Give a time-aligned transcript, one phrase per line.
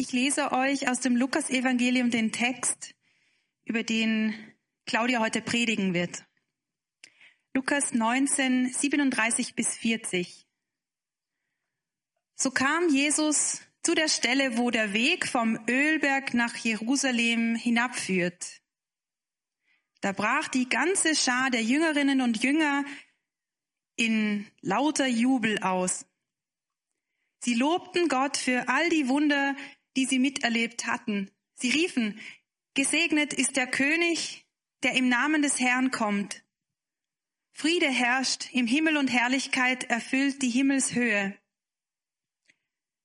[0.00, 2.94] Ich lese euch aus dem Lukas-Evangelium den Text,
[3.64, 4.32] über den
[4.86, 6.24] Claudia heute predigen wird.
[7.52, 10.46] Lukas 19, 37 bis 40.
[12.36, 18.62] So kam Jesus zu der Stelle, wo der Weg vom Ölberg nach Jerusalem hinabführt.
[20.00, 22.84] Da brach die ganze Schar der Jüngerinnen und Jünger
[23.96, 26.06] in lauter Jubel aus.
[27.40, 29.56] Sie lobten Gott für all die Wunder,
[29.98, 31.28] die sie miterlebt hatten.
[31.54, 32.20] Sie riefen,
[32.74, 34.46] Gesegnet ist der König,
[34.84, 36.44] der im Namen des Herrn kommt.
[37.50, 41.36] Friede herrscht im Himmel und Herrlichkeit erfüllt die Himmelshöhe.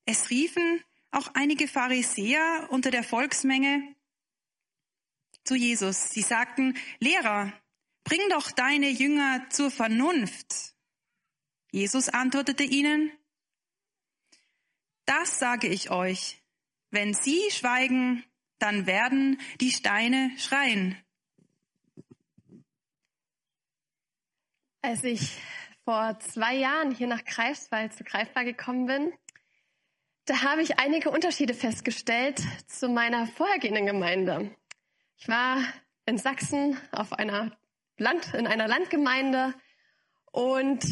[0.04, 3.82] Es riefen auch einige Pharisäer unter der Volksmenge
[5.42, 6.10] zu Jesus.
[6.10, 7.52] Sie sagten, Lehrer,
[8.04, 10.76] bring doch deine Jünger zur Vernunft.
[11.72, 13.10] Jesus antwortete ihnen,
[15.06, 16.40] das sage ich euch,
[16.94, 18.24] wenn sie schweigen,
[18.58, 20.96] dann werden die Steine schreien.
[24.80, 25.38] Als ich
[25.84, 29.12] vor zwei Jahren hier nach Greifswald zu Greifbar gekommen bin,
[30.26, 34.56] da habe ich einige Unterschiede festgestellt zu meiner vorhergehenden Gemeinde.
[35.16, 35.58] Ich war
[36.06, 37.56] in Sachsen auf einer
[37.98, 39.54] Land, in einer Landgemeinde
[40.32, 40.84] und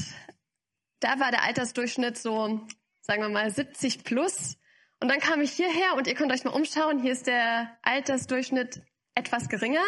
[1.00, 2.66] da war der Altersdurchschnitt so,
[3.00, 4.58] sagen wir mal, 70 plus.
[5.02, 7.02] Und dann kam ich hierher und ihr könnt euch mal umschauen.
[7.02, 8.82] Hier ist der Altersdurchschnitt
[9.16, 9.82] etwas geringer.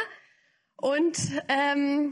[0.74, 2.10] Und ähm,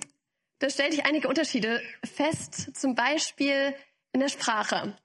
[0.61, 3.75] da stellte ich einige Unterschiede fest, zum Beispiel
[4.13, 4.97] in der Sprache.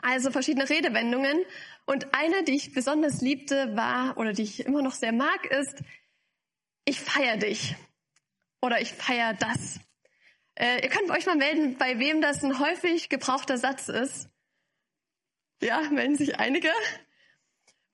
[0.00, 1.44] Also verschiedene Redewendungen.
[1.84, 5.82] Und eine, die ich besonders liebte, war, oder die ich immer noch sehr mag, ist,
[6.86, 7.76] ich feier dich.
[8.62, 9.78] Oder ich feier das.
[10.54, 14.30] Äh, ihr könnt euch mal melden, bei wem das ein häufig gebrauchter Satz ist.
[15.60, 16.70] Ja, melden sich einige.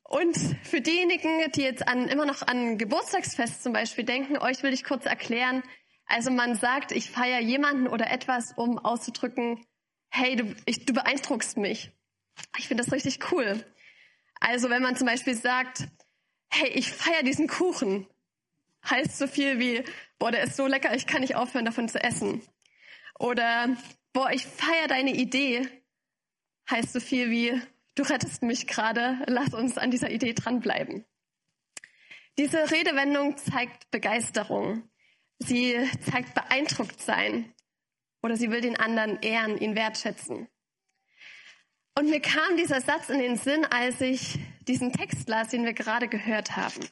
[0.03, 4.72] Und für diejenigen, die jetzt an, immer noch an Geburtstagsfest zum Beispiel denken, euch will
[4.72, 5.62] ich kurz erklären,
[6.06, 9.65] also man sagt, ich feiere jemanden oder etwas, um auszudrücken,
[10.10, 11.93] hey, du, ich, du beeindruckst mich.
[12.59, 13.65] Ich finde das richtig cool.
[14.41, 15.87] Also wenn man zum Beispiel sagt,
[16.50, 18.09] hey, ich feiere diesen Kuchen,
[18.88, 19.84] heißt so viel wie,
[20.19, 22.42] boah, der ist so lecker, ich kann nicht aufhören, davon zu essen.
[23.21, 23.77] Oder,
[24.12, 25.69] boah, ich feiere deine Idee,
[26.70, 27.60] heißt so viel wie,
[27.94, 31.04] du rettest mich gerade, lass uns an dieser Idee dranbleiben.
[32.38, 34.88] Diese Redewendung zeigt Begeisterung.
[35.38, 35.76] Sie
[36.10, 37.53] zeigt beeindruckt sein
[38.22, 40.48] oder sie will den anderen ehren, ihn wertschätzen.
[41.98, 44.38] Und mir kam dieser Satz in den Sinn, als ich
[44.69, 46.88] diesen Text las, den wir gerade gehört haben.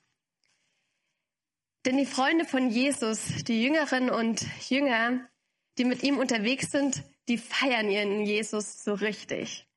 [1.86, 5.28] Denn die Freunde von Jesus, die Jüngerinnen und Jünger,
[5.78, 9.67] die mit ihm unterwegs sind, die feiern ihren Jesus so richtig.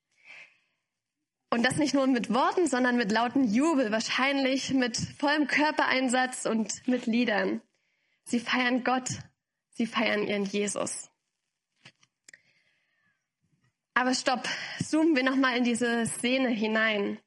[1.54, 6.88] Und das nicht nur mit Worten, sondern mit lauten Jubel, wahrscheinlich mit vollem Körpereinsatz und
[6.88, 7.62] mit Liedern.
[8.24, 9.10] Sie feiern Gott,
[9.72, 11.10] sie feiern ihren Jesus.
[13.94, 14.48] Aber stopp,
[14.82, 17.20] zoomen wir nochmal in diese Szene hinein.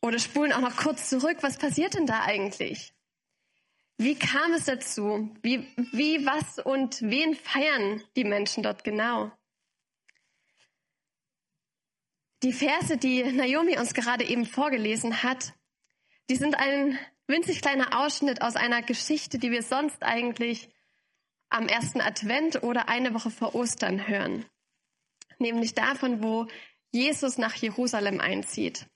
[0.00, 1.38] Oder spulen auch noch kurz zurück.
[1.42, 2.94] Was passiert denn da eigentlich?
[3.98, 5.30] Wie kam es dazu?
[5.42, 9.30] Wie, wie, was und wen feiern die Menschen dort genau?
[12.44, 15.54] Die Verse, die Naomi uns gerade eben vorgelesen hat,
[16.28, 20.68] die sind ein winzig kleiner Ausschnitt aus einer Geschichte, die wir sonst eigentlich
[21.48, 24.44] am ersten Advent oder eine Woche vor Ostern hören.
[25.38, 26.46] Nämlich davon, wo
[26.92, 28.88] Jesus nach Jerusalem einzieht.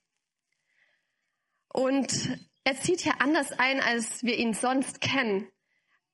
[1.72, 5.50] Und er zieht hier anders ein, als wir ihn sonst kennen,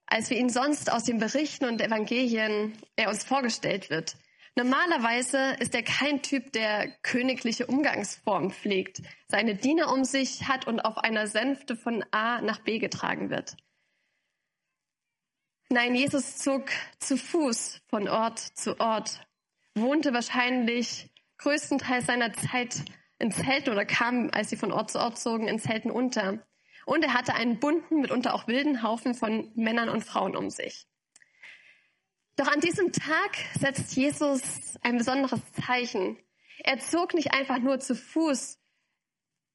[0.07, 4.15] als wir ihn sonst aus den Berichten und Evangelien er uns vorgestellt wird.
[4.57, 10.81] Normalerweise ist er kein Typ, der königliche Umgangsformen pflegt, seine Diener um sich hat und
[10.81, 13.57] auf einer Sänfte von A nach B getragen wird.
[15.71, 16.71] Nein, Jesus zog
[17.01, 19.27] zu Fuß von Ort zu Ort,
[19.75, 22.85] wohnte wahrscheinlich größtenteils seiner Zeit
[23.19, 26.47] in Zelten oder kam, als sie von Ort zu Ort zogen, in Zelten unter.
[26.87, 30.87] Und er hatte einen bunten, mitunter auch wilden Haufen von Männern und Frauen um sich.
[32.37, 34.43] Doch an diesem Tag setzt Jesus
[34.83, 36.19] ein besonderes Zeichen.
[36.59, 38.59] Er zog nicht einfach nur zu Fuß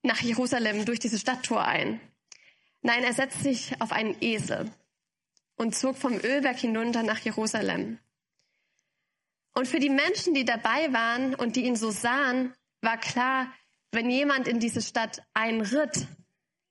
[0.03, 1.99] nach Jerusalem durch diese Stadttor ein.
[2.81, 4.71] Nein, er setzt sich auf einen Esel
[5.57, 7.99] und zog vom Ölberg hinunter nach Jerusalem.
[9.53, 13.51] Und für die Menschen, die dabei waren und die ihn so sahen, war klar,
[13.91, 16.07] wenn jemand in diese Stadt einritt,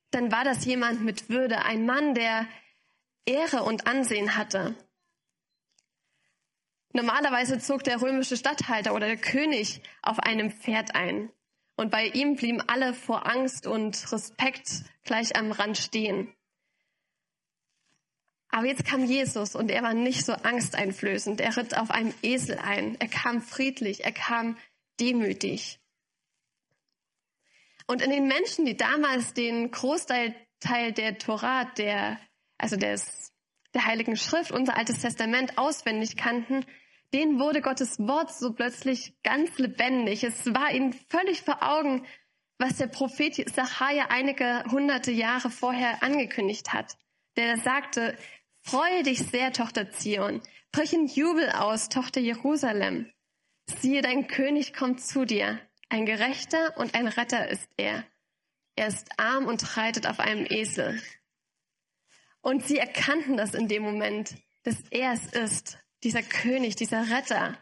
[0.09, 2.47] dann war das jemand mit Würde, ein Mann, der
[3.25, 4.75] Ehre und Ansehen hatte.
[6.99, 11.31] Normalerweise zog der römische Statthalter oder der König auf einem Pferd ein.
[11.77, 16.33] Und bei ihm blieben alle vor Angst und Respekt gleich am Rand stehen.
[18.49, 21.39] Aber jetzt kam Jesus und er war nicht so angsteinflößend.
[21.39, 22.99] Er ritt auf einem Esel ein.
[22.99, 24.03] Er kam friedlich.
[24.03, 24.57] Er kam
[24.99, 25.79] demütig.
[27.87, 32.19] Und in den Menschen, die damals den Großteil Teil der Torah, der,
[32.57, 33.31] also des,
[33.73, 36.65] der Heiligen Schrift, unser Altes Testament auswendig kannten,
[37.13, 40.23] denen wurde Gottes Wort so plötzlich ganz lebendig.
[40.23, 42.05] Es war ihnen völlig vor Augen,
[42.57, 46.97] was der Prophet Zachariah einige hunderte Jahre vorher angekündigt hat.
[47.37, 48.17] Der sagte,
[48.61, 50.41] freue dich sehr, Tochter Zion,
[50.71, 53.11] brich in Jubel aus, Tochter Jerusalem.
[53.79, 55.59] Siehe, dein König kommt zu dir,
[55.89, 58.03] ein Gerechter und ein Retter ist er.
[58.75, 61.01] Er ist arm und reitet auf einem Esel.
[62.41, 67.57] Und sie erkannten das in dem Moment, dass er es ist, dieser König, dieser Retter.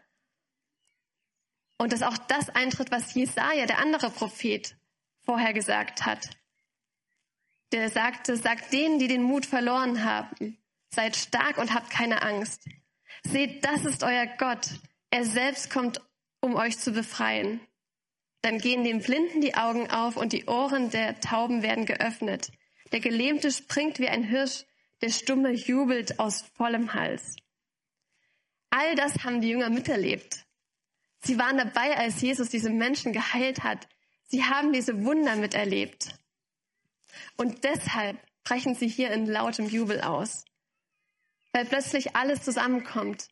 [1.78, 4.76] Und dass auch das eintritt, was Jesaja, der andere Prophet,
[5.22, 6.30] vorher gesagt hat.
[7.72, 10.58] Der sagte, sagt denen, die den Mut verloren haben,
[10.90, 12.66] seid stark und habt keine Angst.
[13.24, 14.70] Seht, das ist euer Gott.
[15.10, 16.00] Er selbst kommt,
[16.40, 17.60] um euch zu befreien.
[18.42, 22.52] Dann gehen dem Blinden die Augen auf und die Ohren der Tauben werden geöffnet.
[22.92, 24.64] Der Gelähmte springt wie ein Hirsch,
[25.02, 27.36] der Stumme jubelt aus vollem Hals.
[28.70, 30.44] All das haben die Jünger miterlebt.
[31.20, 33.88] Sie waren dabei, als Jesus diese Menschen geheilt hat.
[34.24, 36.14] Sie haben diese Wunder miterlebt.
[37.36, 40.44] Und deshalb brechen sie hier in lautem Jubel aus.
[41.52, 43.28] Weil plötzlich alles zusammenkommt.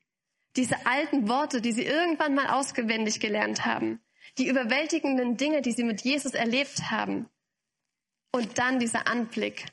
[0.57, 4.01] Diese alten Worte, die sie irgendwann mal ausgewendig gelernt haben.
[4.39, 7.29] Die überwältigenden Dinge, die sie mit Jesus erlebt haben.
[8.33, 9.67] Und dann dieser Anblick.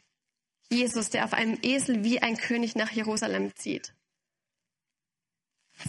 [0.69, 3.93] Jesus, der auf einem Esel wie ein König nach Jerusalem zieht.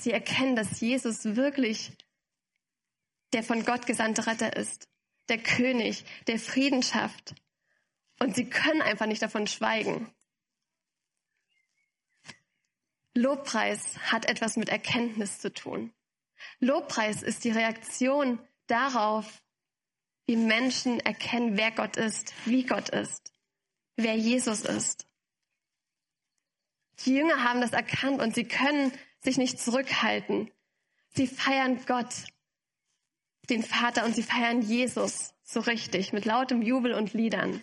[0.01, 1.93] Sie erkennen, dass Jesus wirklich
[3.35, 4.89] der von Gott gesandte Retter ist,
[5.29, 7.35] der König, der Frieden schafft.
[8.21, 10.09] Und sie können einfach nicht davon schweigen.
[13.13, 15.93] Lobpreis hat etwas mit Erkenntnis zu tun.
[16.61, 19.43] Lobpreis ist die Reaktion darauf,
[20.27, 23.33] wie Menschen erkennen, wer Gott ist, wie Gott ist,
[23.97, 25.07] wer Jesus ist.
[27.01, 28.93] Die Jünger haben das erkannt und sie können
[29.25, 30.51] sich nicht zurückhalten.
[31.11, 32.15] Sie feiern Gott,
[33.51, 37.63] den Vater, und sie feiern Jesus so richtig mit lautem Jubel und Liedern.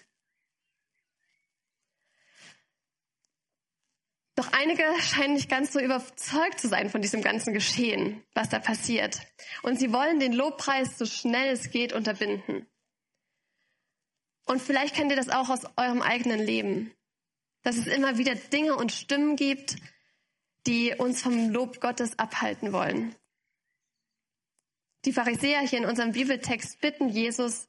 [4.36, 8.60] Doch einige scheinen nicht ganz so überzeugt zu sein von diesem ganzen Geschehen, was da
[8.60, 9.20] passiert.
[9.62, 12.66] Und sie wollen den Lobpreis so schnell es geht unterbinden.
[14.46, 16.92] Und vielleicht kennt ihr das auch aus eurem eigenen Leben,
[17.62, 19.76] dass es immer wieder Dinge und Stimmen gibt,
[20.68, 23.16] die uns vom Lob Gottes abhalten wollen.
[25.06, 27.68] Die Pharisäer hier in unserem Bibeltext bitten Jesus,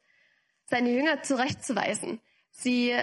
[0.66, 2.94] seine Jünger zurechtzuweisen, sie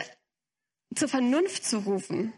[0.95, 2.33] zur Vernunft zu rufen.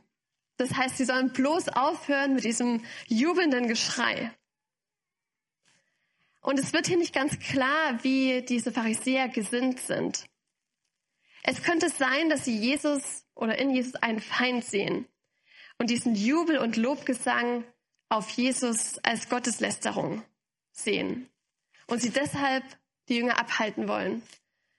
[0.57, 4.31] Das heißt, sie sollen bloß aufhören mit diesem jubelnden Geschrei.
[6.39, 10.25] Und es wird hier nicht ganz klar, wie diese Pharisäer gesinnt sind.
[11.43, 15.07] Es könnte sein, dass sie Jesus oder in Jesus einen Feind sehen
[15.81, 17.63] und diesen Jubel und Lobgesang
[18.07, 20.21] auf Jesus als Gotteslästerung
[20.71, 21.27] sehen
[21.87, 22.63] und sie deshalb
[23.09, 24.21] die Jünger abhalten wollen,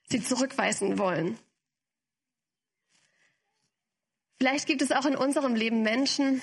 [0.09, 1.37] sie zurückweisen wollen.
[4.39, 6.41] Vielleicht gibt es auch in unserem Leben Menschen,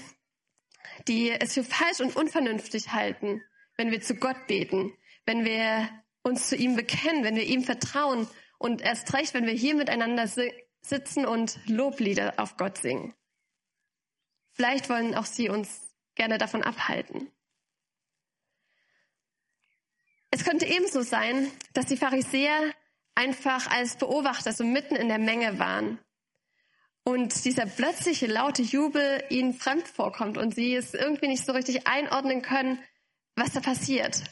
[1.08, 3.42] die es für falsch und unvernünftig halten,
[3.78, 4.92] wenn wir zu Gott beten,
[5.26, 5.88] wenn wir
[6.22, 10.30] uns zu ihm bekennen, wenn wir ihm vertrauen und erst recht, wenn wir hier miteinander
[10.82, 13.16] sitzen und Loblieder auf Gott singen.
[14.60, 15.70] Vielleicht wollen auch sie uns
[16.16, 17.32] gerne davon abhalten.
[20.32, 22.74] Es könnte ebenso sein, dass die Pharisäer
[23.16, 25.98] einfach als Beobachter so mitten in der Menge waren
[27.06, 31.88] und dieser plötzliche laute Jubel ihnen fremd vorkommt und sie es irgendwie nicht so richtig
[31.88, 32.84] einordnen können,
[33.38, 34.26] was da passiert.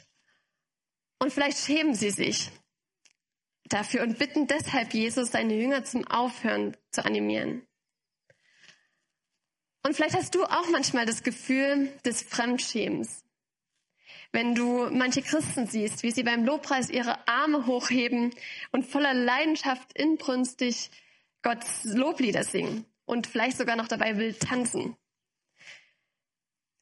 [1.19, 2.51] Und vielleicht schämen sie sich
[3.69, 7.66] dafür und bitten deshalb Jesus, seine Jünger zum Aufhören zu animieren.
[9.87, 13.23] Und vielleicht hast du auch manchmal das Gefühl des Fremdschämens.
[14.33, 18.35] Wenn du manche Christen siehst, wie sie beim Lobpreis ihre Arme hochheben
[18.73, 20.91] und voller Leidenschaft inbrünstig
[21.41, 24.97] Gottes Loblieder singen und vielleicht sogar noch dabei wild tanzen.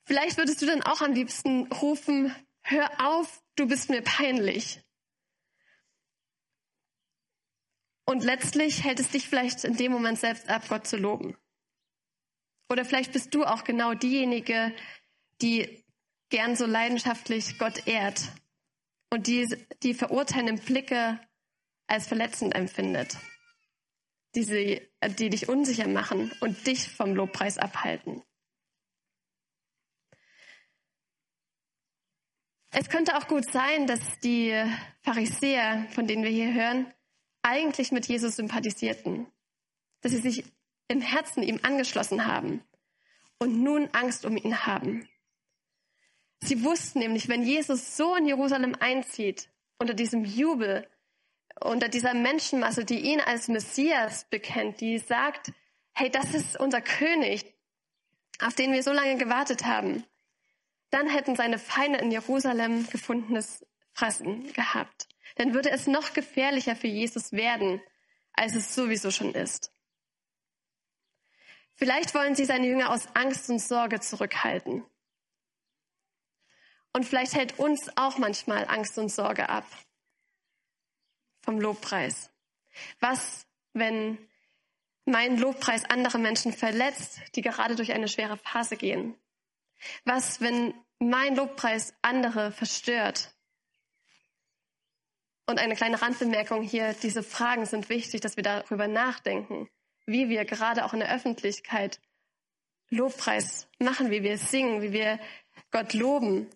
[0.06, 2.34] Vielleicht würdest du dann auch am liebsten rufen,
[2.64, 4.82] hör auf, du bist mir peinlich.
[8.08, 11.38] Und letztlich hält es dich vielleicht in dem Moment selbst ab, Gott zu loben.
[12.70, 14.74] Oder vielleicht bist du auch genau diejenige,
[15.42, 15.84] die
[16.30, 18.32] gern so leidenschaftlich Gott ehrt
[19.12, 19.48] und die,
[19.84, 21.20] die verurteilenden Blicke
[21.88, 23.18] als verletzend empfindet,
[24.34, 24.82] die, sie,
[25.20, 28.24] die dich unsicher machen und dich vom Lobpreis abhalten.
[32.72, 34.52] Es könnte auch gut sein, dass die
[35.02, 36.94] Pharisäer, von denen wir hier hören,
[37.42, 39.28] eigentlich mit Jesus sympathisierten,
[40.02, 40.44] dass sie sich
[40.88, 42.64] im Herzen ihm angeschlossen haben
[43.40, 45.08] und nun Angst um ihn haben.
[46.42, 49.50] Sie wussten nämlich, wenn Jesus so in Jerusalem einzieht,
[49.80, 50.88] unter diesem Jubel,
[51.60, 55.52] unter dieser Menschenmasse, die ihn als Messias bekennt, die sagt,
[55.94, 57.54] hey, das ist unser König,
[58.40, 60.04] auf den wir so lange gewartet haben,
[60.92, 65.08] dann hätten seine Feinde in Jerusalem gefundenes Fressen gehabt.
[65.36, 67.82] Dann würde es noch gefährlicher für Jesus werden,
[68.34, 69.72] als es sowieso schon ist.
[71.76, 74.86] Vielleicht wollen sie seine Jünger aus Angst und Sorge zurückhalten.
[76.94, 79.66] Und vielleicht hält uns auch manchmal Angst und Sorge ab
[81.42, 82.32] vom Lobpreis.
[83.00, 84.18] Was, wenn
[85.06, 89.16] mein Lobpreis andere Menschen verletzt, die gerade durch eine schwere Phase gehen?
[90.06, 93.36] Was, wenn mein Lobpreis andere verstört?
[95.46, 99.70] Und eine kleine Randbemerkung hier, diese Fragen sind wichtig, dass wir darüber nachdenken,
[100.06, 102.00] wie wir gerade auch in der Öffentlichkeit
[102.90, 105.20] Lobpreis machen, wie wir singen, wie wir
[105.72, 106.50] Gott loben.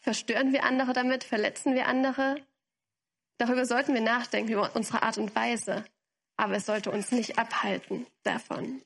[0.00, 1.24] Verstören wir andere damit?
[1.24, 2.36] Verletzen wir andere?
[3.38, 5.84] Darüber sollten wir nachdenken, über unsere Art und Weise.
[6.36, 8.82] Aber es sollte uns nicht abhalten davon.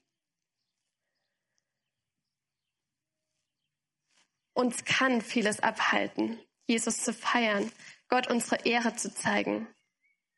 [4.54, 6.38] Uns kann vieles abhalten,
[6.68, 7.70] Jesus zu feiern,
[8.08, 9.66] Gott unsere Ehre zu zeigen.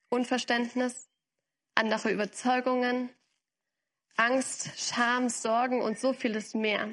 [0.08, 1.10] Unverständnis,
[1.74, 3.10] andere Überzeugungen,
[4.26, 6.92] Angst, Scham, Sorgen und so vieles mehr.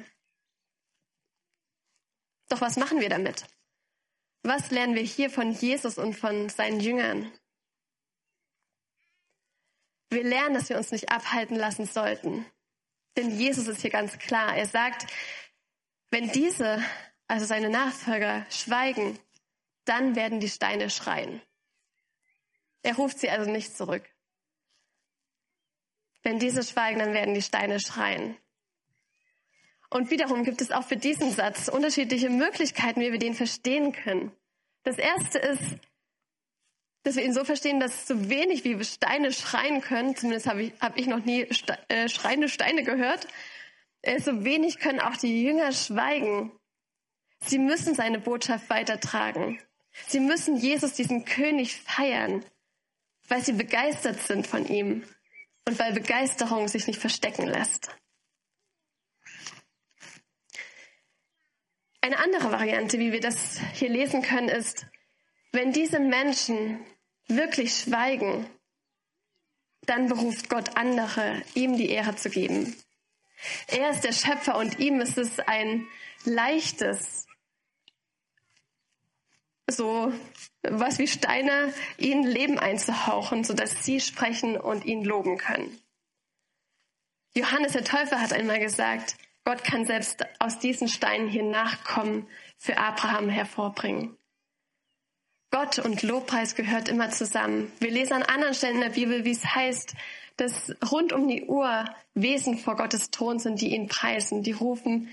[2.48, 3.44] Doch was machen wir damit?
[4.44, 7.32] Was lernen wir hier von Jesus und von seinen Jüngern?
[10.10, 12.46] Wir lernen, dass wir uns nicht abhalten lassen sollten.
[13.16, 14.56] Denn Jesus ist hier ganz klar.
[14.56, 15.10] Er sagt,
[16.10, 16.80] wenn diese,
[17.26, 19.18] also seine Nachfolger, schweigen,
[19.86, 21.42] dann werden die Steine schreien.
[22.82, 24.08] Er ruft sie also nicht zurück.
[26.24, 28.36] Wenn diese schweigen, dann werden die Steine schreien.
[29.90, 34.32] Und wiederum gibt es auch für diesen Satz unterschiedliche Möglichkeiten, wie wir den verstehen können.
[34.82, 35.62] Das erste ist,
[37.04, 40.72] dass wir ihn so verstehen, dass so wenig wie Steine schreien können, zumindest habe ich,
[40.80, 43.28] hab ich noch nie Ste äh, schreiende Steine gehört,
[44.00, 46.50] äh, so wenig können auch die Jünger schweigen.
[47.40, 49.60] Sie müssen seine Botschaft weitertragen.
[50.08, 52.44] Sie müssen Jesus, diesen König, feiern,
[53.28, 55.04] weil sie begeistert sind von ihm
[55.66, 57.88] und weil Begeisterung sich nicht verstecken lässt.
[62.00, 64.86] Eine andere Variante, wie wir das hier lesen können, ist,
[65.52, 66.84] wenn diese Menschen
[67.28, 68.46] wirklich schweigen,
[69.86, 72.76] dann beruft Gott andere, ihm die Ehre zu geben.
[73.68, 75.86] Er ist der Schöpfer und ihm ist es ein
[76.24, 77.26] leichtes,
[79.70, 80.12] so
[80.62, 85.78] was wie Steine, ihnen Leben einzuhauchen, sodass sie sprechen und ihn loben können.
[87.34, 92.78] Johannes der Täufer hat einmal gesagt, Gott kann selbst aus diesen Steinen hier Nachkommen für
[92.78, 94.16] Abraham hervorbringen.
[95.50, 97.70] Gott und Lobpreis gehört immer zusammen.
[97.78, 99.94] Wir lesen an anderen Stellen in der Bibel, wie es heißt,
[100.36, 105.10] dass rund um die Uhr Wesen vor Gottes Thron sind, die ihn preisen, die rufen,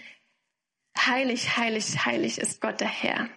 [0.97, 3.29] heilig, heilig, heilig ist Gott der Herr.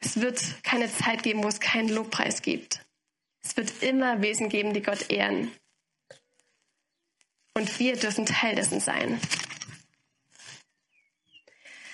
[0.00, 2.84] Es wird keine Zeit geben, wo es keinen Lobpreis gibt.
[3.42, 5.52] Es wird immer Wesen geben, die Gott ehren.
[7.54, 9.20] Und wir dürfen Teil dessen sein.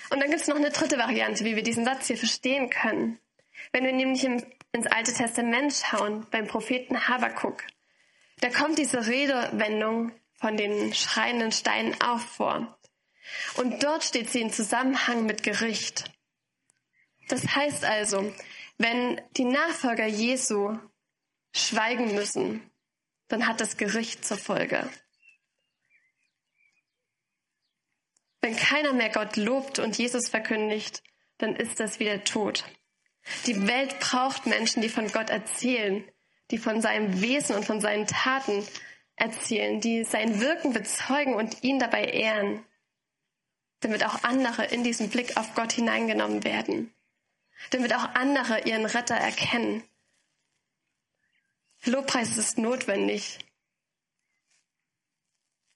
[0.09, 3.19] Und dann gibt es noch eine dritte Variante, wie wir diesen Satz hier verstehen können.
[3.73, 7.63] Wenn wir nämlich ins Alte Testament schauen, beim Propheten Habakuk,
[8.39, 12.77] da kommt diese Redewendung von den schreienden Steinen auch vor.
[13.55, 16.05] Und dort steht sie in Zusammenhang mit Gericht.
[17.27, 18.33] Das heißt also,
[18.77, 20.77] wenn die Nachfolger Jesu
[21.55, 22.61] schweigen müssen,
[23.27, 24.89] dann hat das Gericht zur Folge.
[28.41, 31.03] Wenn keiner mehr Gott lobt und Jesus verkündigt,
[31.37, 32.63] dann ist das wieder tot.
[33.45, 36.03] Die Welt braucht Menschen, die von Gott erzählen,
[36.51, 38.65] die von seinem Wesen und von seinen Taten
[39.15, 42.63] erzählen, die sein Wirken bezeugen und ihn dabei ehren,
[43.81, 46.93] damit auch andere in diesen Blick auf Gott hineingenommen werden,
[47.71, 49.83] damit auch andere ihren Retter erkennen.
[51.83, 53.39] Lobpreis ist notwendig,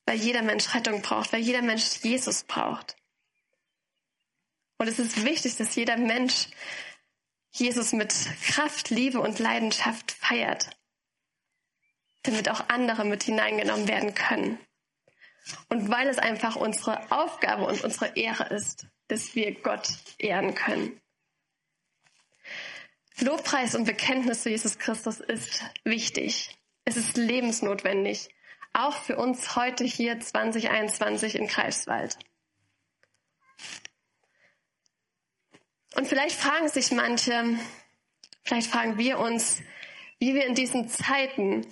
[0.05, 2.97] weil jeder Mensch Rettung braucht, weil jeder Mensch Jesus braucht.
[4.77, 6.47] Und es ist wichtig, dass jeder Mensch
[7.51, 10.69] Jesus mit Kraft, Liebe und Leidenschaft feiert,
[12.23, 14.57] damit auch andere mit hineingenommen werden können.
[15.69, 20.99] Und weil es einfach unsere Aufgabe und unsere Ehre ist, dass wir Gott ehren können.
[23.19, 26.57] Lobpreis und Bekenntnis zu Jesus Christus ist wichtig.
[26.85, 28.29] Es ist lebensnotwendig,
[28.73, 32.17] auch für uns heute hier 2021 in Greifswald.
[35.95, 37.59] Und vielleicht fragen sich manche,
[38.43, 39.61] vielleicht fragen wir uns,
[40.19, 41.67] wie wir in diesen Zeiten,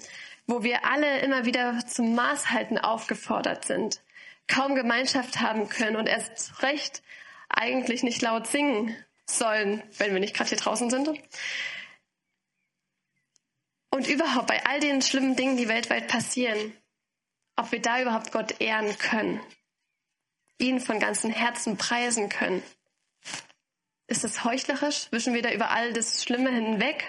[0.45, 4.01] wo wir alle immer wieder zum Maßhalten aufgefordert sind,
[4.47, 7.01] kaum Gemeinschaft haben können und erst recht
[7.49, 8.95] eigentlich nicht laut singen
[9.29, 11.09] sollen, wenn wir nicht gerade hier draußen sind.
[13.91, 16.73] Und überhaupt bei all den schlimmen Dingen, die weltweit passieren,
[17.55, 19.41] ob wir da überhaupt Gott ehren können,
[20.57, 22.63] ihn von ganzem Herzen preisen können.
[24.07, 25.07] Ist das heuchlerisch?
[25.11, 27.07] Wischen wir da über all das Schlimme hinweg?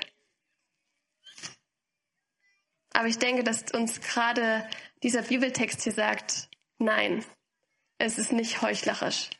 [2.92, 4.68] Aber ich denke, dass uns gerade
[5.02, 7.24] dieser Bibeltext hier sagt, nein,
[7.98, 9.30] es ist nicht heuchlerisch.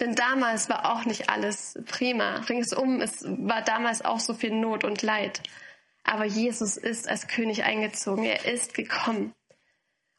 [0.00, 2.36] Denn damals war auch nicht alles prima.
[2.48, 5.42] Ringsum, es war damals auch so viel Not und Leid.
[6.04, 8.24] Aber Jesus ist als König eingezogen.
[8.24, 9.34] Er ist gekommen.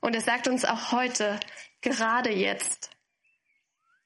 [0.01, 1.39] Und er sagt uns auch heute,
[1.81, 2.89] gerade jetzt,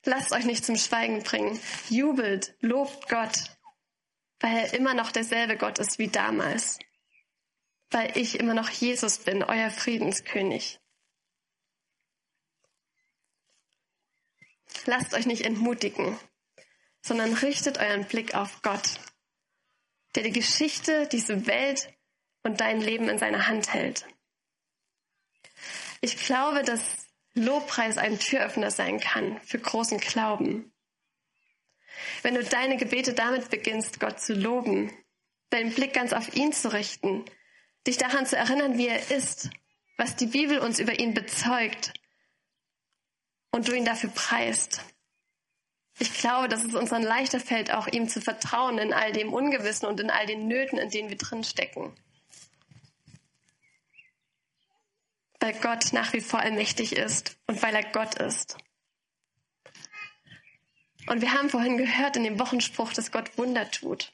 [0.04, 1.60] lasst euch nicht zum Schweigen bringen.
[1.90, 3.58] Jubelt, lobt Gott,
[4.42, 6.80] weil er immer noch derselbe Gott ist wie damals.
[7.90, 10.81] Weil ich immer noch Jesus bin, euer Friedenskönig.
[14.86, 16.18] Lasst euch nicht entmutigen,
[17.02, 19.00] sondern richtet euren Blick auf Gott,
[20.16, 21.94] der die Geschichte, diese Welt
[22.44, 24.06] und dein Leben in seiner Hand hält.
[26.02, 26.82] Ich glaube, dass
[27.34, 30.74] Lobpreis ein Türöffner sein kann für großen Glauben.
[32.24, 34.92] Wenn du deine Gebete damit beginnst, Gott zu loben,
[35.50, 37.24] deinen Blick ganz auf ihn zu richten,
[37.86, 39.50] dich daran zu erinnern, wie er ist,
[39.98, 41.94] was die Bibel uns über ihn bezeugt
[43.52, 44.84] und du ihn dafür preist.
[46.00, 49.34] Ich glaube, dass es uns dann leichter fällt, auch ihm zu vertrauen in all dem
[49.34, 51.94] Ungewissen und in all den Nöten, in denen wir drinstecken.
[55.40, 58.58] Weil Gott nach wie vor allmächtig ist und weil er Gott ist.
[61.08, 64.14] Und wir haben vorhin gehört in dem Wochenspruch, dass Gott Wunder tut.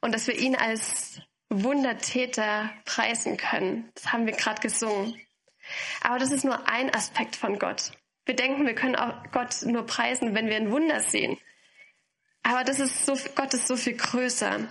[0.00, 3.90] Und dass wir ihn als Wundertäter preisen können.
[3.94, 5.18] Das haben wir gerade gesungen.
[6.02, 7.92] Aber das ist nur ein Aspekt von Gott.
[8.24, 11.38] Wir denken, wir können auch Gott nur preisen, wenn wir ein Wunder sehen.
[12.42, 14.68] Aber das ist so, Gott ist so viel größer.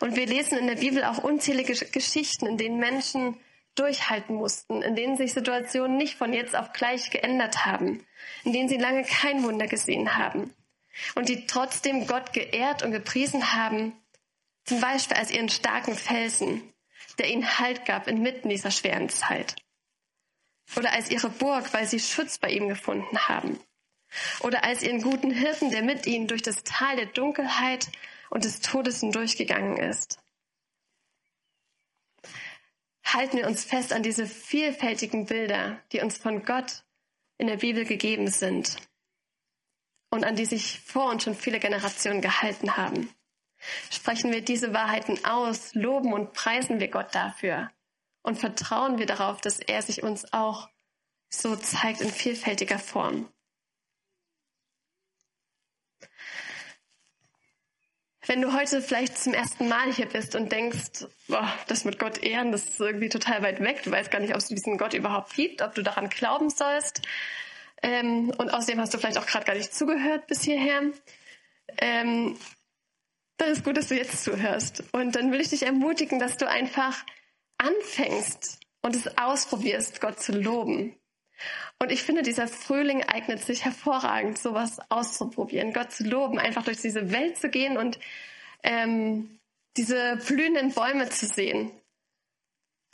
[0.00, 3.38] Und wir lesen in der Bibel auch unzählige Geschichten, in denen Menschen
[3.74, 8.06] durchhalten mussten, in denen sich Situationen nicht von jetzt auf gleich geändert haben,
[8.44, 10.52] in denen sie lange kein Wunder gesehen haben
[11.14, 13.92] und die trotzdem Gott geehrt und gepriesen haben,
[14.64, 16.62] zum Beispiel als ihren starken Felsen,
[17.18, 19.56] der ihnen Halt gab inmitten dieser schweren Zeit
[20.76, 23.58] oder als ihre Burg, weil sie Schutz bei ihm gefunden haben.
[24.40, 27.88] Oder als ihren guten Hirten, der mit ihnen durch das Tal der Dunkelheit
[28.28, 30.18] und des Todes hindurchgegangen ist.
[33.04, 36.84] Halten wir uns fest an diese vielfältigen Bilder, die uns von Gott
[37.38, 38.76] in der Bibel gegeben sind
[40.10, 43.12] und an die sich vor uns schon viele Generationen gehalten haben.
[43.90, 47.70] Sprechen wir diese Wahrheiten aus, loben und preisen wir Gott dafür
[48.22, 50.68] und vertrauen wir darauf, dass er sich uns auch
[51.28, 53.28] so zeigt in vielfältiger Form.
[58.26, 62.18] Wenn du heute vielleicht zum ersten Mal hier bist und denkst, boah, das mit Gott
[62.22, 64.94] ehren, das ist irgendwie total weit weg, du weißt gar nicht, ob es diesen Gott
[64.94, 67.02] überhaupt gibt, ob du daran glauben sollst,
[67.82, 70.82] ähm, und außerdem hast du vielleicht auch gerade gar nicht zugehört bis hierher,
[71.78, 72.36] ähm,
[73.38, 74.84] dann ist gut, dass du jetzt zuhörst.
[74.92, 77.04] Und dann will ich dich ermutigen, dass du einfach
[77.60, 80.96] anfängst und es ausprobierst, Gott zu loben.
[81.78, 86.80] Und ich finde, dieser Frühling eignet sich hervorragend, sowas auszuprobieren, Gott zu loben, einfach durch
[86.80, 87.98] diese Welt zu gehen und
[88.62, 89.38] ähm,
[89.76, 91.70] diese blühenden Bäume zu sehen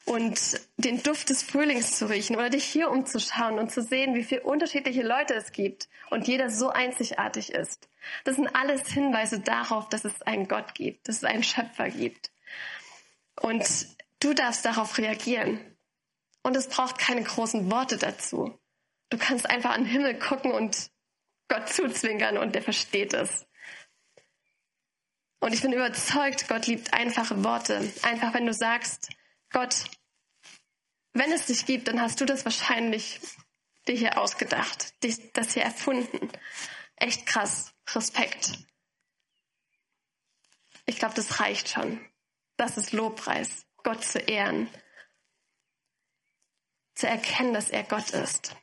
[0.04, 4.22] und den Duft des Frühlings zu riechen oder dich hier umzuschauen und zu sehen, wie
[4.22, 7.88] viele unterschiedliche Leute es gibt und jeder so einzigartig ist.
[8.22, 12.30] Das sind alles Hinweise darauf, dass es einen Gott gibt, dass es einen Schöpfer gibt.
[13.40, 13.66] Und
[14.20, 15.60] Du darfst darauf reagieren.
[16.42, 18.58] Und es braucht keine großen Worte dazu.
[19.10, 20.90] Du kannst einfach an den Himmel gucken und
[21.48, 23.46] Gott zuzwinkern und der versteht es.
[25.40, 27.92] Und ich bin überzeugt, Gott liebt einfache Worte.
[28.02, 29.10] Einfach wenn du sagst,
[29.50, 29.84] Gott,
[31.12, 33.20] wenn es dich gibt, dann hast du das wahrscheinlich
[33.86, 36.30] dir hier ausgedacht, dich das hier erfunden.
[36.96, 37.72] Echt krass.
[37.94, 38.52] Respekt.
[40.86, 42.00] Ich glaube, das reicht schon.
[42.56, 44.68] Das ist Lobpreis, Gott zu ehren,
[46.96, 48.56] zu erkennen, dass er Gott ist.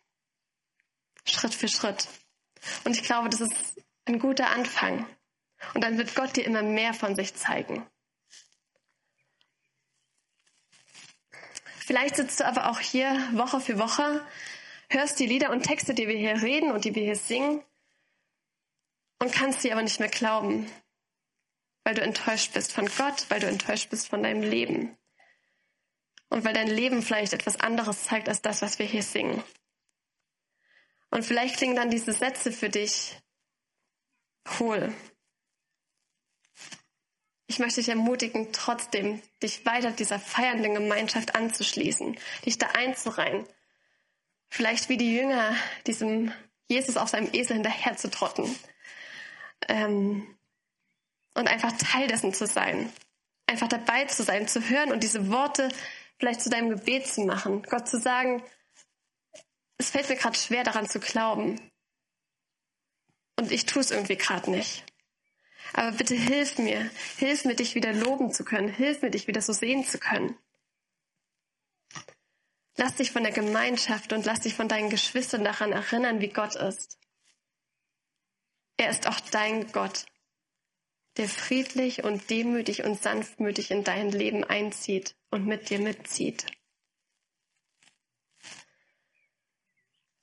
[1.24, 2.10] Schritt für Schritt.
[2.84, 5.08] Und ich glaube, das ist ein guter Anfang.
[5.74, 7.88] Und dann wird Gott dir immer mehr von sich zeigen.
[11.80, 14.28] Vielleicht sitzt du aber auch hier Woche für Woche,
[14.90, 17.64] hörst die Lieder und Texte, die wir hier reden und die wir hier singen
[19.20, 20.70] und kannst sie aber nicht mehr glauben,
[21.86, 24.98] weil du enttäuscht bist von Gott, weil du enttäuscht bist von deinem Leben
[26.34, 29.43] und weil dein Leben vielleicht etwas anderes zeigt als das, was wir hier singen.
[31.12, 33.15] Und vielleicht klingen dann diese Sätze für dich
[34.58, 34.91] hohl.
[37.46, 42.17] Ich möchte dich ermutigen, trotzdem dich weiter dieser feiernden Gemeinschaft anzuschließen,
[42.48, 43.46] dich da einzureihen.
[44.50, 46.34] Vielleicht wie die Jünger diesem
[46.67, 48.58] Jesus auf seinem Esel hinterher zu trotten.
[49.67, 50.36] Ähm,
[51.36, 52.91] und einfach Teil dessen zu sein.
[53.46, 55.69] Einfach dabei zu sein, zu hören und diese Worte
[56.24, 57.64] vielleicht zu deinem Gebet zu machen.
[57.64, 58.42] Gott zu sagen,
[59.78, 61.60] es fällt mir gerade schwer daran zu glauben.
[63.38, 64.86] Und ich tue es irgendwie gerade nicht.
[65.74, 69.42] Aber bitte hilf mir, hilf mir, dich wieder loben zu können, hilf mir, dich wieder
[69.42, 70.38] so sehen zu können.
[72.78, 76.56] Lass dich von der Gemeinschaft und lass dich von deinen Geschwistern daran erinnern, wie Gott
[76.56, 76.98] ist.
[78.78, 80.06] Er ist auch dein Gott,
[81.17, 86.45] der friedlich und demütig und sanftmütig in dein Leben einzieht und mit dir mitzieht.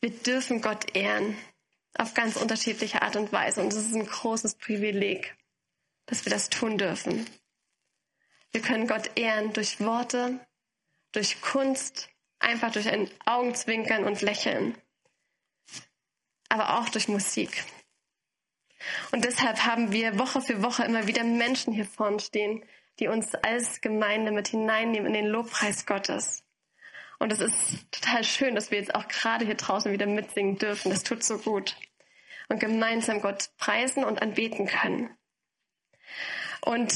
[0.01, 1.37] Wir dürfen Gott ehren
[1.95, 5.37] auf ganz unterschiedliche Art und Weise und es ist ein großes Privileg
[6.11, 7.27] dass wir das tun dürfen.
[8.51, 10.45] Wir können Gott ehren durch Worte,
[11.13, 12.09] durch Kunst,
[12.41, 14.77] einfach durch ein Augenzwinkern und Lächeln,
[16.49, 17.65] aber auch durch Musik.
[19.13, 22.65] Und deshalb haben wir Woche für Woche immer wieder Menschen hier vorne stehen,
[22.99, 26.45] die uns als Gemeinde mit hineinnehmen in den Lobpreis Gottes.
[27.19, 30.91] Und es ist total schön, dass wir jetzt auch gerade hier draußen wieder mitsingen dürfen.
[30.91, 31.77] Das tut so gut.
[32.49, 35.11] Und gemeinsam Gott preisen und anbeten können.
[36.63, 36.93] Und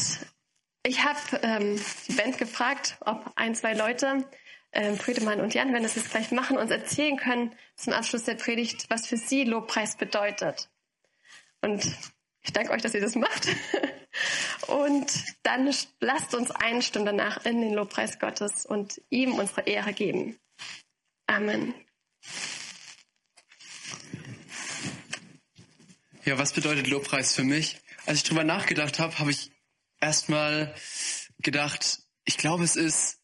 [0.83, 4.25] ich habe ähm, die Band gefragt, ob ein, zwei Leute,
[4.73, 8.35] ähm, Friedemann und Jan, wenn das jetzt gleich machen, uns erzählen können zum Abschluss der
[8.35, 10.68] Predigt, was für sie Lobpreis bedeutet.
[11.64, 11.96] Und
[12.42, 13.48] ich danke euch, dass ihr das macht.
[14.68, 15.11] Und
[15.42, 20.38] dann lasst uns einstimmen danach in den Lobpreis Gottes und ihm unsere Ehre geben.
[21.27, 21.74] Amen.
[26.24, 27.81] Ja, was bedeutet Lobpreis für mich?
[28.05, 29.50] Als ich drüber nachgedacht habe, habe ich
[30.00, 30.74] erstmal
[31.38, 33.20] gedacht, ich glaube, es ist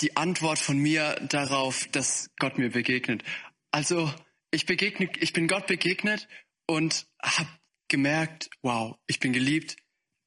[0.00, 3.22] die Antwort von mir darauf, dass Gott mir begegnet.
[3.70, 4.12] Also
[4.50, 6.26] ich begegne, ich bin Gott begegnet
[6.70, 7.48] und habe
[7.88, 9.74] gemerkt, wow, ich bin geliebt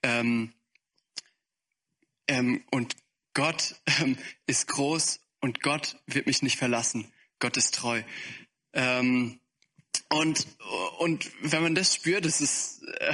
[0.03, 0.53] ähm,
[2.27, 2.97] ähm, und
[3.33, 7.09] Gott ähm, ist groß und Gott wird mich nicht verlassen.
[7.39, 8.03] Gott ist treu.
[8.73, 9.39] Ähm,
[10.09, 10.45] und,
[10.99, 13.13] und wenn man das spürt, das ist, äh,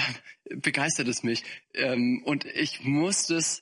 [0.55, 1.43] begeistert es mich.
[1.75, 3.61] Ähm, und ich muss das,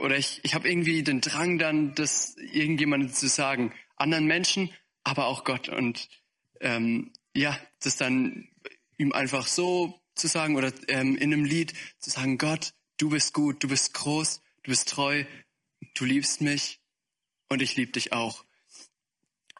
[0.00, 3.72] oder ich, ich habe irgendwie den Drang dann, das irgendjemandem zu sagen.
[3.94, 4.72] Anderen Menschen,
[5.04, 5.68] aber auch Gott.
[5.68, 6.08] Und
[6.60, 8.48] ähm, ja, das dann
[8.98, 13.34] ihm einfach so zu sagen oder ähm, in einem Lied zu sagen, Gott, du bist
[13.34, 15.24] gut, du bist groß, du bist treu,
[15.94, 16.80] du liebst mich
[17.48, 18.44] und ich liebe dich auch.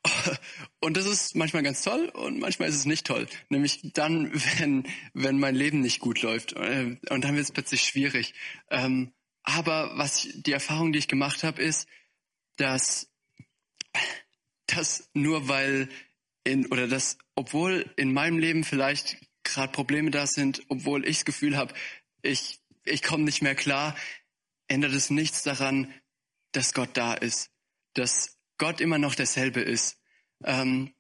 [0.81, 3.27] Und das ist manchmal ganz toll und manchmal ist es nicht toll.
[3.49, 6.53] Nämlich dann, wenn, wenn mein Leben nicht gut läuft.
[6.53, 8.35] Äh, und dann wird es plötzlich schwierig.
[8.71, 9.13] Ähm,
[9.43, 11.89] aber was die Erfahrung, die ich gemacht habe, ist,
[12.57, 13.11] dass,
[14.67, 15.89] dass nur weil
[16.47, 21.25] in, oder dass, obwohl in meinem Leben vielleicht gerade Probleme da sind, obwohl ich das
[21.25, 21.75] Gefühl habe,
[22.23, 23.97] ich, ich komme nicht mehr klar,
[24.69, 25.93] ändert es nichts daran,
[26.53, 27.51] dass Gott da ist.
[27.95, 29.99] Dass Gott immer noch derselbe ist.
[30.45, 30.95] Ähm,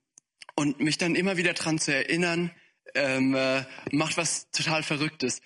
[0.54, 2.50] und mich dann immer wieder dran zu erinnern,
[2.94, 5.42] ähm, äh, macht was total Verrücktes.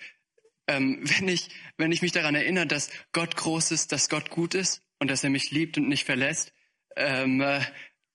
[0.67, 4.55] Ähm, wenn, ich, wenn ich mich daran erinnere, dass Gott groß ist, dass Gott gut
[4.55, 6.53] ist und dass er mich liebt und nicht verlässt,
[6.95, 7.61] ähm, äh,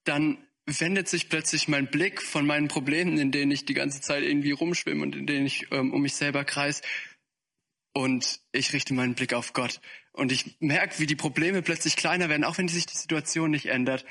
[0.05, 4.23] dann wendet sich plötzlich mein Blick von meinen Problemen, in denen ich die ganze Zeit
[4.25, 6.83] irgendwie rumschwimme und in denen ich ähm, um mich selber kreis,
[7.97, 9.81] und ich richte meinen Blick auf Gott.
[10.13, 13.67] Und ich merke, wie die Probleme plötzlich kleiner werden, auch wenn sich die Situation nicht
[13.67, 14.05] ändert.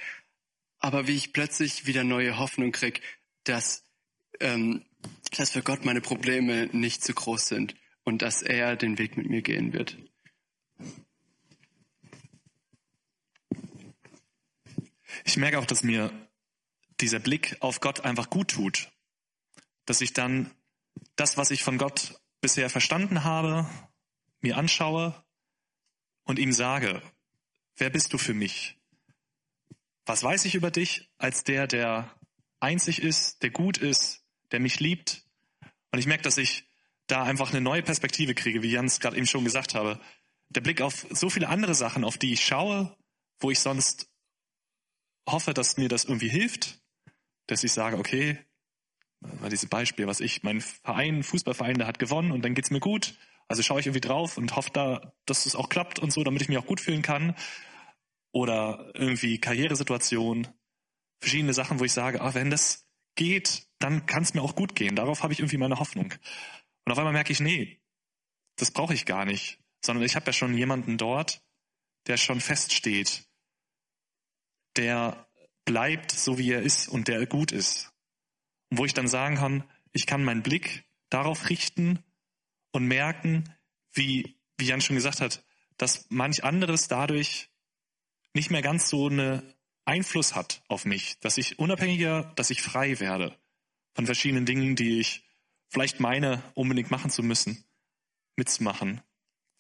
[0.80, 3.02] Aber wie ich plötzlich wieder neue Hoffnung krieg,
[3.44, 3.84] dass,
[4.40, 4.84] ähm,
[5.38, 9.30] dass für Gott meine Probleme nicht zu groß sind und dass er den Weg mit
[9.30, 9.98] mir gehen wird.
[15.26, 16.12] Ich merke auch, dass mir
[17.02, 18.92] dieser Blick auf Gott einfach gut tut.
[19.86, 20.52] Dass ich dann
[21.16, 23.70] das, was ich von Gott bisher verstanden habe,
[24.42, 25.24] mir anschaue
[26.24, 27.02] und ihm sage,
[27.78, 28.78] wer bist du für mich?
[30.06, 32.14] Was weiß ich über dich als der, der
[32.60, 35.26] einzig ist, der gut ist, der mich liebt?
[35.92, 36.66] Und ich merke, dass ich
[37.08, 40.00] da einfach eine neue Perspektive kriege, wie Jans gerade eben schon gesagt habe.
[40.50, 42.96] Der Blick auf so viele andere Sachen, auf die ich schaue,
[43.40, 44.10] wo ich sonst
[45.28, 46.80] hoffe, dass mir das irgendwie hilft,
[47.48, 48.40] dass ich sage, okay,
[49.22, 52.80] war dieses Beispiel, was ich, mein Verein, Fußballverein, der hat gewonnen und dann geht's mir
[52.80, 53.18] gut.
[53.48, 56.42] Also schaue ich irgendwie drauf und hoffe da, dass es auch klappt und so, damit
[56.42, 57.36] ich mich auch gut fühlen kann.
[58.32, 60.48] Oder irgendwie Karrieresituation,
[61.20, 64.76] verschiedene Sachen, wo ich sage, ah, wenn das geht, dann kann es mir auch gut
[64.76, 64.96] gehen.
[64.96, 66.14] Darauf habe ich irgendwie meine Hoffnung.
[66.86, 67.82] Und auf einmal merke ich, nee,
[68.58, 71.42] das brauche ich gar nicht, sondern ich habe ja schon jemanden dort,
[72.08, 73.28] der schon feststeht,
[74.76, 75.28] der
[75.66, 77.92] bleibt so, wie er ist und der gut ist.
[78.70, 82.04] Und wo ich dann sagen kann, ich kann meinen Blick darauf richten
[82.72, 83.56] und merken,
[83.94, 85.44] wie, wie Jan schon gesagt hat,
[85.78, 87.50] dass manch anderes dadurch
[88.34, 89.42] nicht mehr ganz so einen
[89.86, 93.38] Einfluss hat auf mich, dass ich unabhängiger, dass ich frei werde
[93.94, 95.24] von verschiedenen Dingen, die ich
[95.70, 97.64] vielleicht meine, unbedingt machen zu müssen,
[98.36, 99.02] mitzumachen.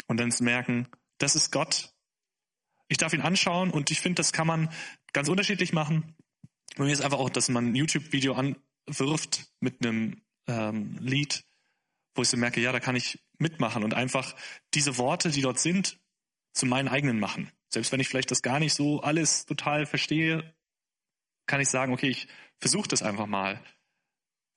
[0.08, 0.88] Und dann zu merken,
[1.18, 1.94] das ist Gott.
[2.88, 4.70] Ich darf ihn anschauen und ich finde, das kann man
[5.16, 6.14] ganz unterschiedlich machen.
[6.76, 11.46] Bei mir ist einfach auch, dass man ein YouTube-Video anwirft mit einem ähm, Lied,
[12.16, 14.36] wo ich so merke, ja, da kann ich mitmachen und einfach
[14.74, 15.98] diese Worte, die dort sind,
[16.52, 17.50] zu meinen eigenen machen.
[17.70, 20.54] Selbst wenn ich vielleicht das gar nicht so alles total verstehe,
[21.48, 22.28] kann ich sagen, okay, ich
[22.60, 23.64] versuche das einfach mal.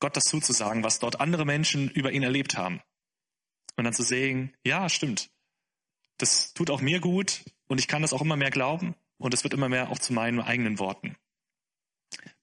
[0.01, 2.83] Gott das zuzusagen, was dort andere Menschen über ihn erlebt haben.
[3.77, 5.31] Und dann zu sehen, ja, stimmt.
[6.17, 9.45] Das tut auch mir gut und ich kann das auch immer mehr glauben und es
[9.45, 11.17] wird immer mehr auch zu meinen eigenen Worten.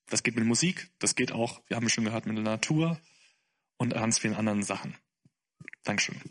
[0.07, 2.99] Das geht mit Musik, das geht auch, wir haben schon gehört, mit der Natur
[3.77, 4.95] und ganz vielen anderen Sachen.
[5.83, 6.21] Dankeschön.